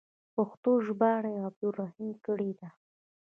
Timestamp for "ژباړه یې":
0.85-1.41